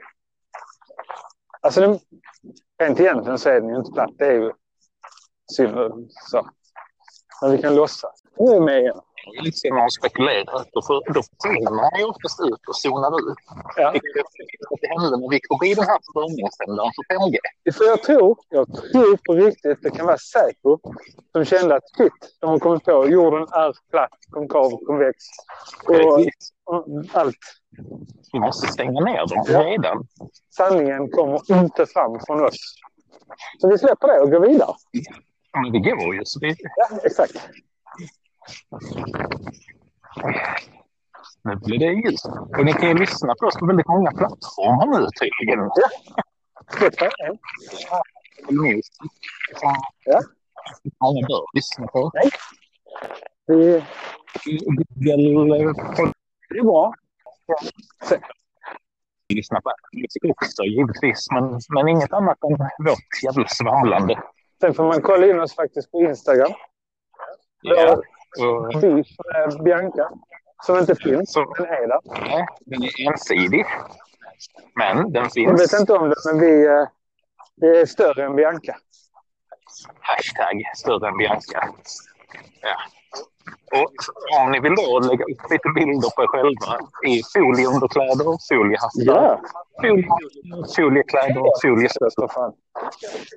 Alltså, 1.62 1.98
rent 2.78 3.00
egentligen 3.00 3.38
så 3.38 3.48
är 3.48 3.60
den 3.60 3.68
ju 3.68 3.76
inte 3.76 3.92
platt. 3.92 4.10
Det 4.18 4.26
är 4.26 4.32
ju 4.32 4.52
silver. 5.56 5.92
Så. 6.08 6.50
Men 7.42 7.50
vi 7.50 7.62
kan 7.62 7.74
låtsas. 7.74 8.22
Nu 8.38 8.46
är 8.46 8.54
vi 8.54 8.60
med 8.60 8.80
igen. 8.80 9.00
Lite 9.42 9.68
när 9.70 9.76
man 9.78 9.90
spekulerar, 9.90 10.64
då, 10.72 10.82
får, 10.86 11.12
då 11.14 11.20
försvinner 11.22 11.70
man 11.70 11.90
ju 11.98 12.04
oftast 12.04 12.40
ut 12.40 12.62
och 12.68 12.76
zonar 12.76 13.12
ut. 13.30 13.38
Ja. 13.76 13.90
Vilket 13.92 14.26
att 14.72 14.80
det 14.82 14.88
hände 14.88 15.16
när 15.20 15.30
vi 15.30 15.40
kom 15.40 15.66
i 15.68 15.74
den 15.74 15.84
här 15.84 15.98
störningssändaren 16.10 16.90
för 16.96 17.04
5G. 17.14 17.36
För 17.76 17.84
jag 17.84 18.02
tror, 18.02 18.36
jag 18.48 18.66
tror 18.92 19.16
på 19.26 19.32
riktigt 19.32 19.78
det 19.82 19.90
kan 19.90 20.06
vara 20.06 20.18
Säpo 20.18 20.78
som 21.32 21.44
kände 21.44 21.74
att 21.76 21.88
shit, 21.96 22.12
de 22.40 22.50
har 22.50 22.58
kommit 22.58 22.84
på 22.84 23.08
jorden 23.08 23.42
är 23.42 23.72
platt, 23.90 24.18
konkav, 24.30 24.70
konvex 24.86 25.16
och, 25.88 26.20
och 26.64 26.86
allt. 27.12 27.36
Vi 28.32 28.38
måste 28.40 28.66
stänga 28.66 29.00
ner 29.00 29.26
dem 29.26 29.44
Ja. 29.48 29.60
redan. 29.64 30.06
Sanningen 30.50 31.10
kommer 31.10 31.40
inte 31.62 31.86
fram 31.86 32.20
från 32.26 32.44
oss. 32.44 32.74
Så 33.60 33.68
vi 33.68 33.78
släpper 33.78 34.08
det 34.08 34.20
och 34.20 34.30
går 34.30 34.40
vidare. 34.40 34.74
Men 35.62 35.72
det 35.72 35.78
går 35.78 36.14
ju. 36.14 36.20
Så 36.24 36.38
det, 36.38 36.56
Ja, 36.76 36.98
exakt. 37.04 37.48
Nu 41.44 41.56
blir 41.56 41.78
det 41.78 41.92
ljust. 41.92 42.26
Och 42.58 42.64
ni 42.64 42.72
kan 42.72 42.88
ju 42.88 42.94
lyssna 42.94 43.34
på 43.40 43.46
oss 43.46 43.56
på 43.56 43.66
väldigt 43.66 43.88
många 43.88 44.10
plattformar 44.10 44.86
nu 44.86 45.06
tydligen. 45.20 45.70
Ja. 50.04 50.20
många 51.00 51.26
bör 51.26 51.54
lyssna 51.54 51.86
på. 51.86 52.10
Vi, 53.46 53.82
Google 54.44 54.84
det 56.48 56.58
är 56.58 56.64
bra. 56.64 56.94
lyssna 59.28 59.60
på 59.60 59.72
musik 59.92 60.24
också 60.30 60.62
givetvis. 60.62 61.30
Men, 61.30 61.60
men 61.68 61.88
inget 61.88 62.12
annat 62.12 62.38
än 62.44 62.56
vårt 62.86 63.22
jävla 63.24 63.48
svamlande. 63.48 64.22
Sen 64.60 64.74
får 64.74 64.84
man 64.84 65.02
kolla 65.02 65.26
in 65.26 65.40
oss 65.40 65.54
faktiskt 65.54 65.90
på 65.90 66.00
Instagram. 66.00 66.52
Ja. 67.62 68.02
Beef 68.80 69.06
med 69.34 69.62
Bianca. 69.64 70.10
Som 70.66 70.78
inte 70.78 70.94
finns, 70.94 71.32
Så- 71.32 71.54
men 71.58 71.66
är 71.66 71.88
där. 71.88 72.00
nej, 72.20 72.46
den 72.60 72.82
är 72.82 73.08
ensidig. 73.12 73.66
Men 74.74 74.96
den 75.12 75.22
Jag 75.22 75.32
finns. 75.32 75.60
vet 75.72 75.80
inte 75.80 75.92
om 75.92 76.08
det, 76.10 76.16
men 76.26 76.40
vi, 76.40 76.66
eh, 76.66 76.86
vi 77.56 77.80
är 77.80 77.86
större 77.86 78.24
än 78.24 78.36
Bianca. 78.36 78.76
Hashtag 80.00 80.62
större 80.76 81.08
än 81.08 81.16
Bianca. 81.16 81.68
Ja. 82.60 82.76
Och 83.80 83.94
om 84.40 84.50
ni 84.50 84.60
vill 84.60 84.74
då 84.74 84.98
lägga 85.00 85.24
upp 85.24 85.50
lite 85.50 85.68
bilder 85.74 86.10
på 86.16 86.22
er 86.22 86.26
själva 86.26 86.88
i 87.06 87.22
folieunderkläder, 87.34 88.24
foliehattar, 88.48 89.40
folie, 89.80 90.08
foliekläder. 90.76 91.42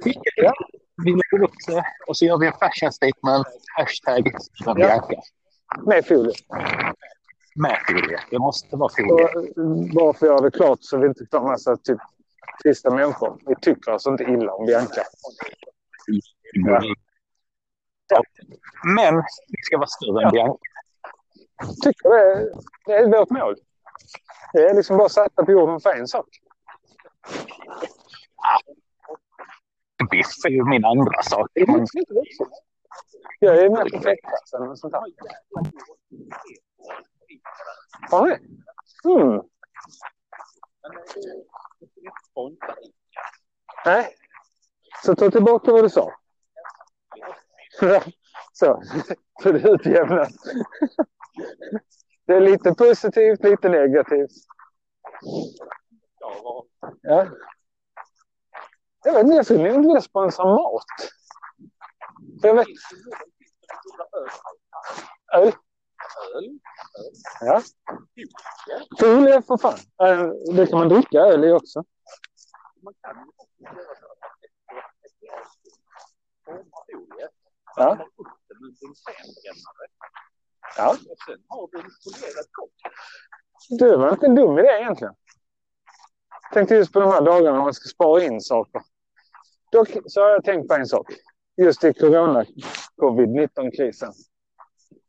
Skicka 0.03 0.31
det. 0.35 0.53
Vi 1.03 1.11
lägger 1.11 1.43
upp 1.43 1.55
det 1.67 1.83
och 2.07 2.17
så 2.17 2.25
gör 2.25 2.37
vi 2.37 2.47
en 2.47 2.53
fashion 2.53 2.91
statement. 2.91 3.47
Hashtag. 3.77 4.31
Bianca. 4.75 5.21
Med 5.85 6.05
folie. 6.05 6.33
Med 7.55 7.77
folie. 7.87 8.19
Det 8.29 8.39
måste 8.39 8.75
vara 8.75 8.89
folie. 8.97 9.27
bara 9.93 10.13
för 10.13 10.25
att 10.25 10.31
göra 10.31 10.41
det 10.41 10.51
klart 10.51 10.79
så 10.81 10.97
vi 10.97 11.07
inte 11.07 11.25
tar 11.25 11.41
massa 11.41 11.77
typ 11.77 11.99
trista 12.63 12.89
människor. 12.89 13.37
Vi 13.45 13.55
tycker 13.61 13.91
alltså 13.91 14.09
inte 14.09 14.23
illa 14.23 14.51
om 14.51 14.65
Bianca. 14.65 15.01
Ja. 16.53 16.81
Ja. 18.07 18.21
Men 18.95 19.15
vi 19.47 19.63
ska 19.63 19.77
vara 19.77 19.87
större 19.87 20.25
än 20.25 20.31
Bianca. 20.31 20.57
Tycker 21.83 22.09
det 22.09 22.21
är, 22.21 22.49
det 22.85 22.93
är 22.93 23.19
vårt 23.19 23.29
mål. 23.29 23.55
Det 24.53 24.69
är 24.69 24.73
liksom 24.73 24.97
bara 24.97 25.09
satta 25.09 25.45
på 25.45 25.51
jorden 25.51 25.79
för 25.79 25.93
en 25.95 26.07
sak. 26.07 26.27
Biff 30.11 30.45
är 30.45 30.49
ju 30.49 30.63
min 30.63 30.85
andra 30.85 31.21
sak. 31.21 31.49
Men 31.67 31.85
Jag 33.39 33.57
är 33.57 33.69
med 33.69 33.91
på 33.91 33.99
fläktklassen 33.99 34.61
och 34.61 34.79
sånt 34.79 34.93
där. 34.93 35.01
Har 38.11 38.27
ni? 38.27 38.35
Mm. 39.11 39.41
Nej. 43.85 44.15
Så 45.03 45.15
ta 45.15 45.31
tillbaka 45.31 45.71
vad 45.71 45.83
du 45.83 45.89
sa. 45.89 46.11
Så. 48.53 48.81
Så 49.43 49.51
det 49.51 49.69
utjämnas. 49.69 50.33
Det 52.27 52.33
är 52.33 52.41
lite 52.41 52.73
positivt, 52.73 53.43
lite 53.43 53.69
negativt. 53.69 54.31
Ja. 57.01 57.27
Jag 59.05 59.13
vet 59.13 59.23
inte, 59.23 59.35
jag 59.35 59.45
skulle 59.45 59.71
nog 59.73 59.85
vilja 59.85 60.01
sponsra 60.01 60.45
mat. 60.45 60.83
För 62.41 62.47
jag 62.47 62.55
vet... 62.55 62.67
Öl? 65.33 65.51
Ja. 67.41 67.61
Folie 68.99 69.41
för 69.41 69.57
fan. 69.57 69.77
Eh, 70.03 70.27
Det 70.55 70.67
kan 70.67 70.79
man 70.79 70.89
dricka 70.89 71.17
öl 71.19 71.43
i 71.45 71.51
också. 71.51 71.83
Ja. 77.75 77.97
Ja. 80.77 80.97
Du 83.69 83.97
var 83.97 84.11
inte 84.11 84.25
en 84.25 84.35
dum 84.35 84.59
idé 84.59 84.67
egentligen. 84.67 85.13
tänkte 86.53 86.75
just 86.75 86.93
på 86.93 86.99
de 86.99 87.11
här 87.11 87.21
dagarna 87.21 87.59
man 87.59 87.73
ska 87.73 87.87
spara 87.87 88.23
in 88.23 88.41
saker. 88.41 88.81
Dock 89.71 89.89
så 90.05 90.21
har 90.21 90.29
jag 90.29 90.43
tänkt 90.43 90.67
på 90.67 90.73
en 90.73 90.85
sak. 90.85 91.07
Just 91.57 91.83
i 91.83 91.93
corona, 91.93 92.45
covid-19-krisen. 92.95 94.13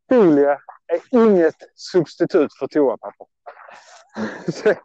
Folie 0.09 0.59
är 0.87 1.01
inget 1.11 1.57
substitut 1.75 2.59
för 2.59 2.67
toapapper. 2.67 3.27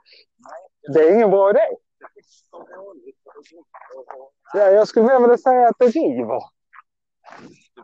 Det 0.93 0.99
är 0.99 1.15
ingen 1.15 1.29
bra 1.29 1.49
idé. 1.49 1.67
Ja, 4.53 4.71
jag 4.71 4.87
skulle 4.87 5.19
vilja 5.19 5.37
säga 5.37 5.67
att 5.67 5.75
det 5.79 5.87
river. 5.87 6.41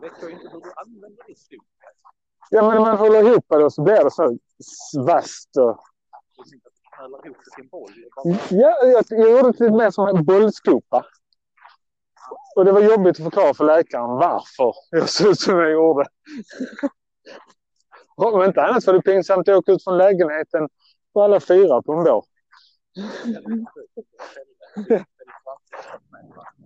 Du 0.02 0.10
vet 0.10 0.24
ju 0.24 0.30
inte 0.30 0.48
du 0.48 0.72
använder 0.76 1.28
ditt 1.28 1.40
skog. 1.40 1.66
Ja, 2.50 2.72
men 2.72 2.82
man 2.82 2.98
håller 2.98 3.24
ihop 3.24 3.46
det 3.50 3.64
och 3.64 3.74
så 3.74 3.84
blir 3.84 4.04
det 4.04 4.12
så 4.12 4.38
vasst. 5.06 5.58
Och... 5.58 5.80
Det 7.24 7.30
Ja, 8.50 8.86
jag, 8.86 9.04
jag 9.10 9.30
gjorde 9.30 9.42
det 9.42 9.48
lite 9.48 9.72
mer 9.72 9.92
som 9.92 10.08
en 10.08 10.26
bollskopa. 10.26 11.06
Och 12.56 12.66
det 12.66 12.72
var 12.72 12.82
jobbigt 12.82 13.20
att 13.20 13.24
förklara 13.24 13.54
för 13.54 13.66
läkaren 13.66 14.10
varför 14.10 14.74
jag 14.92 15.10
såg 15.10 15.28
ut 15.28 15.40
som 15.40 15.58
jag 15.60 15.72
gjorde. 15.72 16.06
Om 18.16 18.44
inte 18.44 18.62
annat 18.62 18.88
var 18.88 18.94
det 18.94 19.02
pinsamt 19.02 19.50
att 19.50 19.56
åka 19.56 19.72
ut 19.72 19.84
från 19.84 19.98
lägenheten 19.98 20.70
på 21.14 21.24
alla 21.24 21.40
fyra 21.40 21.82
på 21.82 21.94
en 21.94 22.04
dag. 22.04 22.24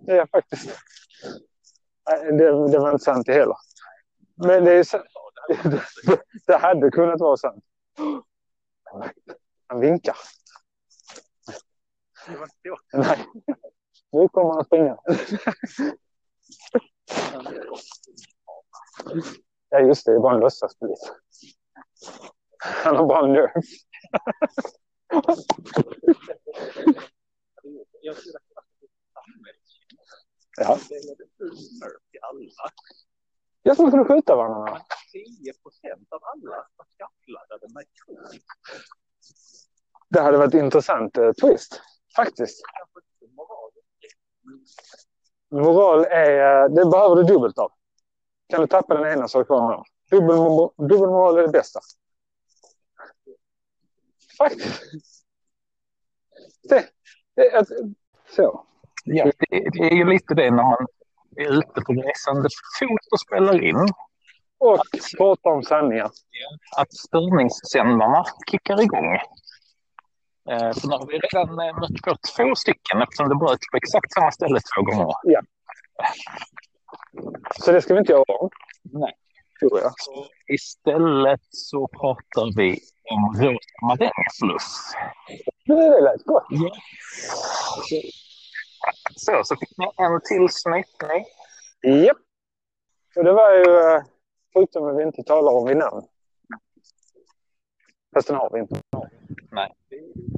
Ja, 0.06 0.26
faktiskt. 0.26 0.78
Det, 2.04 2.68
det 2.72 2.78
var 2.78 2.92
inte 2.92 3.04
sant 3.04 3.26
det 3.26 3.32
heller. 3.32 3.56
Men 4.34 4.64
det, 4.64 4.72
är, 4.72 4.84
sant. 4.84 5.04
det, 6.46 6.56
hade 6.56 6.90
kunnat 6.90 7.20
vara 7.20 7.36
sant. 7.36 7.64
Han 9.66 9.80
vinkar. 9.80 10.16
Det 12.26 12.36
var 12.36 12.42
inte. 12.42 12.78
Nej. 12.92 13.26
Nu 14.12 14.28
kommer 14.28 14.54
han 14.54 14.64
springa. 14.64 14.98
Ja, 19.68 19.80
just 19.80 20.06
det. 20.06 20.12
Det 20.12 20.16
är 20.16 20.20
bara 20.20 20.34
en 20.34 20.40
låtsaspolis. 20.40 21.12
Han 22.84 22.96
har 22.96 23.06
bara 23.06 23.24
en 23.24 23.32
nerv. 23.32 23.50
Jag 28.02 28.16
tror 28.16 28.36
att 28.36 28.42
det 28.54 29.20
används. 29.20 29.78
Ja. 30.56 30.78
Det. 30.88 30.94
Jag 33.62 33.76
som 33.76 33.90
kunde 33.90 34.04
skjuta 34.04 34.36
varandra. 34.36 34.82
10 35.12 35.52
procent 35.62 36.12
av 36.12 36.20
alla 36.24 36.66
var 36.76 36.86
skaffladdade 36.98 37.74
med 37.74 37.84
kron. 37.94 38.40
Det 40.08 40.20
hade 40.20 40.38
varit 40.38 40.54
intressant 40.54 41.16
eh, 41.16 41.32
twist. 41.32 41.80
Faktiskt. 42.16 42.62
Moral. 45.50 46.04
Är, 46.04 46.62
eh, 46.62 46.68
det 46.68 46.90
behöver 46.90 47.16
du 47.16 47.22
dubbelt 47.22 47.58
av. 47.58 47.72
Kan 48.48 48.60
du 48.60 48.66
tappa 48.66 48.94
den 48.94 49.12
ena 49.12 49.28
så 49.28 49.38
har 49.38 49.42
du 49.42 49.46
kvar 49.46 49.72
den. 49.72 49.84
Dubbelmoral, 50.10 50.88
dubbelmoral 50.88 51.38
är 51.38 51.42
det 51.42 51.48
bästa. 51.48 51.80
Faktiskt. 54.38 54.82
Det, 56.62 56.88
det, 57.34 57.52
att, 57.52 57.68
så. 58.36 58.66
Ja, 59.04 59.24
det, 59.24 59.70
det 59.72 59.90
är 59.90 59.94
ju 59.94 60.04
lite 60.04 60.34
det 60.34 60.50
när 60.50 60.62
man 60.62 60.86
är 61.36 61.58
ute 61.58 61.80
på 61.86 61.92
resande 61.92 62.48
fot 62.78 63.06
och 63.12 63.20
spelar 63.20 63.64
in. 63.64 63.88
Och 64.58 64.82
prata 65.18 65.48
om 65.48 65.62
sanningar. 65.62 66.10
Att 66.76 66.92
störningssändarna 66.92 68.24
kickar 68.50 68.82
igång. 68.82 69.14
Eh, 70.50 70.72
för 70.72 70.88
nu 70.88 70.94
har 70.94 71.06
vi 71.06 71.18
redan 71.18 71.60
eh, 71.60 71.80
mött 71.80 72.02
på 72.02 72.16
två 72.36 72.54
stycken 72.54 73.02
eftersom 73.02 73.28
det 73.28 73.34
bröt 73.34 73.58
på 73.70 73.76
exakt 73.76 74.12
samma 74.12 74.30
ställe 74.30 74.60
två 74.74 74.82
gånger. 74.82 75.14
Så 77.58 77.72
det 77.72 77.82
ska 77.82 77.94
vi 77.94 78.00
inte 78.00 78.12
göra 78.12 78.22
om. 78.22 78.50
Nej. 78.82 79.12
Tror 79.60 79.80
jag. 79.80 79.92
Så 79.96 80.26
istället 80.46 81.40
så 81.50 81.88
pratar 81.88 82.56
vi 82.56 82.78
om 83.10 83.34
rosa. 83.40 83.88
Men 85.66 85.76
det 85.76 86.00
lät 86.00 86.24
gott. 86.24 86.46
Ja. 86.50 86.70
Så, 89.16 89.42
så 89.44 89.56
fick 89.56 89.78
ni 89.78 89.86
en 89.96 90.20
till 90.24 90.48
snytning. 90.48 91.24
Japp. 92.04 92.16
Och 93.16 93.24
det 93.24 93.32
var 93.32 93.54
ju 93.54 93.94
eh, 93.94 94.02
sjukdomen 94.54 94.96
vi 94.96 95.02
inte 95.02 95.22
talar 95.22 95.52
om 95.52 95.68
vid 95.68 95.76
namn. 95.76 96.02
Fast 98.14 98.28
den 98.28 98.36
har 98.36 98.50
vi 98.50 98.60
inte. 98.60 98.80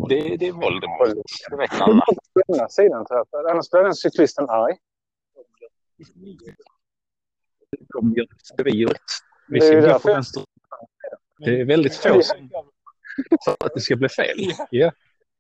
Det, 0.09 0.37
det 0.37 0.47
är 0.49 0.53
Voldemort. 0.53 1.09
Det 1.51 1.57
vet 1.57 1.81
alla. 1.81 2.05
På 2.47 2.55
ena 2.57 2.69
sidan. 2.69 3.07
För 3.09 3.51
Annars 3.51 3.71
blir 3.71 3.83
den 3.83 3.95
cyklisten 3.95 4.51
arg. 4.51 4.77
De 7.95 8.13
gör 8.13 8.27
styret. 8.43 9.01
Vi 9.49 9.59
Det 9.59 9.67
är 9.67 9.69
ska 9.69 9.89
ju 9.89 9.93
gå 9.93 9.99
på 9.99 10.09
vänster. 10.09 10.43
Det 11.39 11.61
är 11.61 11.65
väldigt 11.65 11.97
få 11.97 12.23
som 12.23 12.51
för 13.45 13.57
att 13.67 13.75
det 13.75 13.81
ska 13.81 13.97
bli 13.97 14.09
fel. 14.09 14.37
Ja. 14.71 14.93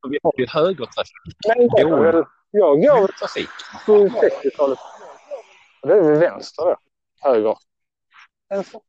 Och 0.04 0.12
Vi 0.12 0.18
har 0.22 0.32
ju 0.36 0.46
högertrafik. 0.46 1.12
Men 1.48 1.68
jag, 1.76 2.26
jag 2.50 2.80
går 2.80 3.06
trafik. 3.06 3.48
på 3.86 3.92
60-talet. 3.92 4.78
Och 5.82 5.88
det 5.88 5.94
är 5.94 6.10
vid 6.10 6.20
vänster 6.20 6.64
då. 6.64 6.76
Höger. 7.20 7.56
Vänster. 8.48 8.80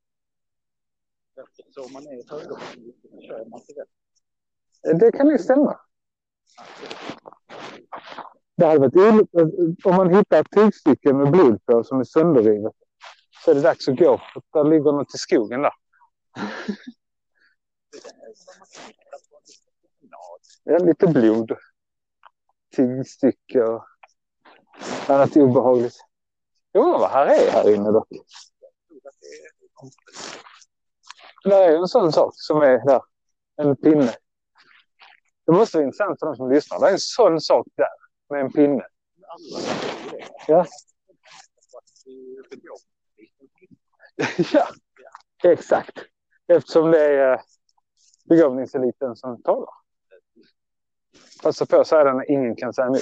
Så 1.74 1.88
man 1.94 2.04
är 2.08 2.30
högerpolitisk 2.32 2.98
så 3.02 3.22
kör 3.22 3.46
man 3.46 3.62
till 3.62 3.76
rätt. 3.76 5.00
Det 5.00 5.12
kan 5.12 5.30
ju 5.30 5.38
stämma. 5.38 5.80
Det 8.58 8.66
hade 8.66 8.80
varit 8.80 8.96
roligt 8.96 9.30
om 9.86 9.96
man 9.96 10.16
hittar 10.16 10.40
ett 10.42 10.52
tygstycke 10.56 11.14
med 11.14 11.32
blod 11.32 11.66
på 11.66 11.84
som 11.84 12.00
är 12.00 12.04
sönderrivet. 12.04 12.74
Så 13.46 13.52
är 13.52 13.56
det 13.56 13.62
dags 13.62 13.88
att 13.88 13.98
gå. 13.98 14.18
För 14.34 14.42
där 14.54 14.64
ligger 14.70 14.92
något 14.92 15.16
i 15.16 15.18
skogen 15.18 15.62
där. 15.62 15.74
Ja, 20.68 20.78
lite 20.78 21.08
blod. 21.08 21.52
Tygstycke 22.76 23.64
och 23.64 23.86
annat 25.08 25.38
obehagligt. 25.38 25.96
Jag 26.72 26.84
undrar 26.86 27.00
vad 27.00 27.10
här 27.10 27.26
är 27.26 27.52
här 27.52 27.76
inne 27.76 27.92
dock. 27.92 28.08
Det 31.44 31.56
är 31.56 31.72
ju 31.72 31.78
en 31.78 31.88
sån 31.88 32.12
sak 32.12 32.32
som 32.34 32.62
är 32.62 32.86
där. 32.86 33.02
En 33.56 33.76
pinne. 33.76 34.14
Det 35.46 35.52
måste 35.52 35.78
vara 35.78 35.86
intressant 35.86 36.20
för 36.20 36.26
de 36.26 36.36
som 36.36 36.52
lyssnar. 36.52 36.80
Det 36.80 36.88
är 36.88 36.92
en 36.92 37.00
sån 37.00 37.42
sak 37.42 37.68
där 37.76 37.88
med 38.30 38.42
en 38.42 38.52
pinne. 38.52 38.88
Ja. 40.48 40.66
ja, 44.54 44.68
exakt. 45.44 46.00
Eftersom 46.48 46.92
det 46.92 47.02
är 47.02 47.34
eh, 47.34 47.40
begåvningseliten 48.26 49.16
som 49.16 49.42
talar. 49.44 49.85
Passa 51.46 51.66
på 51.66 51.82
att 51.82 51.88
säga 51.88 52.04
det 52.04 52.14
när 52.14 52.32
ingen 52.32 52.56
kan 52.56 52.74
säga 52.74 52.88
emot. 52.88 53.02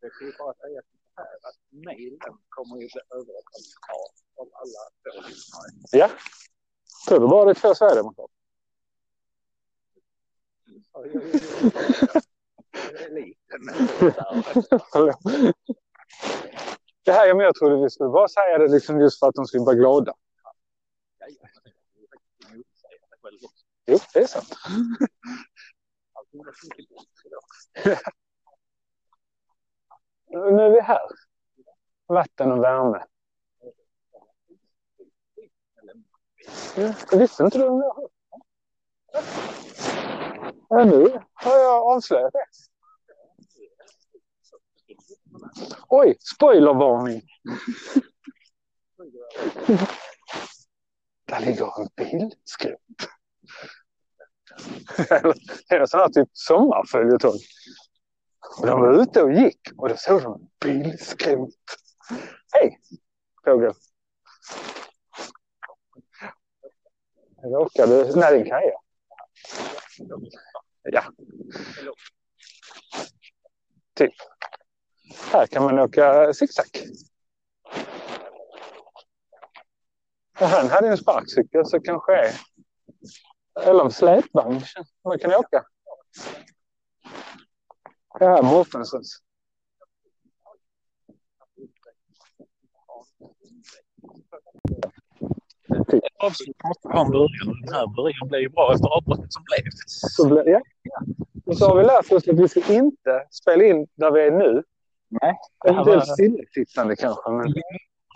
Jag 0.00 0.12
skulle 0.12 0.32
bara 0.38 0.54
säga 0.54 0.80
så 0.82 0.96
här 1.16 1.24
att 1.24 1.56
mejlen 1.70 2.18
kommer 2.48 2.76
ju 2.76 2.88
bli 2.92 3.00
överraskad 3.10 4.10
av 4.36 4.48
alla 4.52 4.90
två 5.02 5.28
lyssnare. 5.28 5.66
Ja. 5.92 6.10
Tror 7.08 7.20
du 7.20 7.28
bara 7.28 7.44
det 7.44 7.50
är 7.50 7.54
två 7.54 7.74
sverigedemokrater? 7.74 8.34
Det 17.04 17.12
här, 17.12 17.26
ja, 17.26 17.34
men 17.34 17.44
jag 17.44 17.54
trodde 17.54 17.82
vi 17.82 17.90
skulle 17.90 18.10
bara 18.10 18.28
säga 18.28 18.58
det 18.58 18.68
liksom 18.68 19.00
just 19.00 19.18
för 19.18 19.28
att 19.28 19.34
de 19.34 19.46
skulle 19.46 19.64
vara 19.64 19.74
glada. 19.74 20.12
Ju. 21.28 21.36
Jo, 23.86 23.98
det 24.14 24.18
är 24.18 24.26
sant. 24.26 24.48
Allting 24.52 24.72
var 24.72 24.72
så 25.04 25.12
mycket 25.26 25.52
bättre 26.06 26.22
då. 26.22 26.23
Nu 30.28 30.62
är 30.62 30.70
vi 30.70 30.80
här. 30.80 31.00
Vatten 32.06 32.52
och 32.52 32.62
värme. 32.62 33.04
Visste 37.12 37.42
inte 37.42 37.58
du 37.58 37.68
om 37.68 37.80
jag 37.80 37.94
hört. 37.94 38.10
Ja, 40.68 40.84
nu 40.84 41.20
har 41.32 41.58
jag 41.58 41.86
avslöjat 41.86 42.32
det. 42.32 42.46
Oj, 45.88 46.16
spoilervarning. 46.20 47.22
Där 51.24 51.40
ligger 51.40 51.80
en 51.80 51.88
bildskrot. 51.96 52.80
Eller 55.68 55.80
är 55.82 55.86
sån 55.86 56.00
här 56.00 56.08
typ 56.08 56.28
sommarföljetong? 56.32 57.38
Och 58.60 58.66
de 58.66 58.80
var 58.80 59.02
ute 59.02 59.22
och 59.22 59.32
gick 59.32 59.60
och 59.76 59.88
då 59.88 59.96
såg 59.96 60.22
de 60.22 60.32
en 60.34 60.48
bilskrot. 60.60 61.50
Hej, 62.52 62.80
fågel. 63.44 63.72
Råkade... 67.42 68.12
Nej, 68.16 68.38
den 68.38 68.48
kan 68.48 68.62
jag. 68.62 68.80
Ja. 70.82 71.02
Typ. 73.94 74.12
Här 75.32 75.46
kan 75.46 75.62
man 75.62 75.78
åka 75.78 76.34
zigzag. 76.34 76.66
Och 80.40 80.46
han 80.46 80.68
hade 80.68 80.88
en 80.88 80.98
sparkcykel 80.98 81.66
så 81.66 81.80
kanske 81.80 82.16
är... 82.16 82.34
Eller 83.60 83.84
en 83.84 83.90
släpvagn 83.90 84.60
man 85.04 85.18
kan 85.18 85.34
åka. 85.34 85.64
Det 88.18 88.24
här 88.24 88.38
är 88.38 88.42
Mårtensens. 88.42 89.20
Avslut 96.18 96.56
måste 96.64 96.88
ha 96.88 97.04
en 97.04 97.10
början. 97.10 97.60
Den 97.64 97.74
här 97.74 97.86
början 97.86 98.28
blev 98.28 98.40
ju 98.40 98.48
bra 98.48 98.72
efter 98.74 98.88
avbrottet 98.88 99.32
som 99.32 99.42
blev. 99.44 99.70
Så 99.86 100.28
blir, 100.28 100.48
ja. 100.48 100.60
Och 101.46 101.56
så 101.58 101.68
har 101.68 101.76
vi 101.76 101.84
lärt 101.84 102.12
oss 102.12 102.28
att 102.28 102.38
vi 102.38 102.48
ska 102.48 102.72
inte 102.72 103.26
spela 103.30 103.64
in 103.64 103.86
där 103.94 104.10
vi 104.10 104.26
är 104.26 104.30
nu. 104.30 104.62
Nej, 105.08 105.36
Eventuellt 105.66 106.06
stillasittande 106.06 106.96
kanske. 106.96 107.30
Men... 107.30 107.54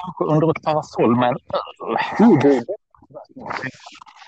kanske 0.04 0.34
under 0.34 0.50
ett 0.50 0.62
parasoll 0.62 1.16
med 1.16 1.28
en 1.28 1.36
öl. 2.44 2.64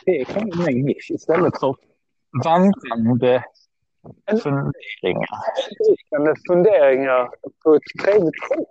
Det 0.06 0.24
kan 0.24 0.48
bli 0.48 0.64
min 0.66 0.84
nisch 0.86 1.10
istället 1.10 1.60
för 1.60 1.76
vandrande 2.44 3.44
funderingar. 4.42 5.28
liknande 5.88 6.34
funderingar 6.48 7.30
på 7.64 7.74
ett 7.74 7.82
trevligt 8.04 8.48
sätt. 8.48 8.68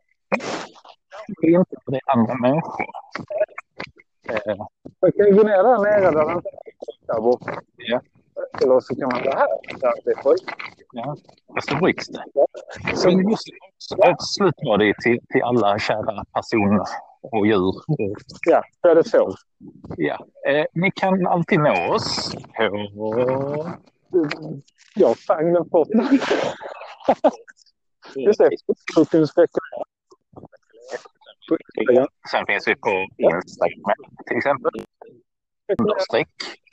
Det 1.41 1.47
är 1.47 1.59
inte 1.59 1.75
för 1.85 1.91
det 1.91 1.97
är 1.97 2.13
andra 2.17 2.35
människor. 2.35 2.85
Eh, 4.29 4.57
Man 5.01 5.11
kan 5.11 5.35
gå 5.37 5.43
ner 5.43 5.63
där 5.63 5.79
nere 5.83 6.11
där 6.11 6.25
det 6.25 6.33
inte 6.33 6.49
är 6.49 7.13
där 7.13 7.21
borta. 7.21 7.61
Ja. 7.75 8.01
Eller 8.63 8.79
så 8.79 8.95
kan 8.95 9.09
man 9.11 9.23
gå 9.23 9.31
här 9.31 9.47
där 9.79 9.93
det 10.05 10.11
är 10.11 10.21
folk. 10.23 10.41
ja, 10.93 11.15
fast 11.55 11.69
det 11.69 11.75
rycks 11.75 12.07
det. 12.07 12.23
Så 12.95 13.09
just 13.09 13.47
avsluta 13.97 14.77
det 14.77 14.93
till, 15.03 15.19
till 15.29 15.43
alla 15.43 15.79
kära 15.79 16.23
personer 16.33 16.83
och 17.21 17.47
djur. 17.47 17.73
ja, 18.45 18.63
det 18.93 19.03
så. 19.03 19.36
Ja. 19.97 20.25
Eh, 20.47 20.65
ni 20.73 20.91
kan 20.91 21.27
alltid 21.27 21.60
nå 21.60 21.93
oss 21.93 22.36
på 22.55 23.69
Jag 24.95 25.08
har 25.08 25.15
fan 25.15 25.49
glömt 25.49 25.69
bort. 25.69 25.88
Just 28.15 28.39
det, 28.39 28.49
spekulerar. 29.27 29.86
Sen 32.32 32.45
finns 32.47 32.67
vi 32.67 32.75
på 32.75 33.08
Instagram 33.17 33.93
till 34.27 34.38
exempel. 34.38 34.71
Understreck. 35.77 36.29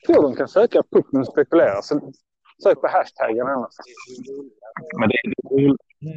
Jag 0.06 0.14
tror 0.14 0.22
de 0.22 0.36
kan 0.36 0.48
söka 0.48 0.82
Putin 0.90 1.24
spekulerar. 1.24 1.82
Så 1.82 2.12
sök 2.62 2.80
på 2.80 2.88
hashtaggen 2.88 3.46
annars. 3.46 3.74
Men 4.98 5.08
det 5.08 5.14
är 5.14 5.32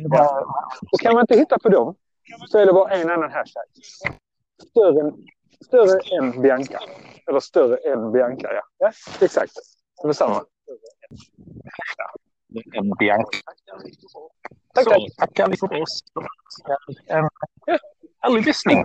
Ja. 0.10 0.46
Och 0.92 1.00
kan 1.00 1.14
man 1.14 1.22
inte 1.22 1.36
hitta 1.36 1.60
på 1.60 1.70
dem 1.70 1.96
så 2.50 2.58
är 2.58 2.66
det 2.66 2.74
bara 2.74 2.90
en 2.94 3.10
annan 3.10 3.32
hashtag. 3.32 3.64
Större 4.70 5.12
större 5.66 6.18
än 6.18 6.42
Bianca. 6.42 6.80
Eller 7.28 7.40
större 7.40 7.78
än 7.78 8.12
Bianca, 8.12 8.54
ja. 8.54 8.62
ja 8.78 8.92
exakt. 9.22 9.54
Det 10.02 10.08
är 10.08 10.14
samma. 10.14 10.46
en 12.74 12.90
Bianca. 13.00 13.30
Tack, 14.74 14.84
Så 14.84 14.90
tack. 14.90 15.02
tackar 15.18 15.48
vi 15.50 15.58
för 15.58 15.82
oss. 15.82 16.04
En 17.08 17.30
härlig 18.22 18.46
lyssning. 18.46 18.84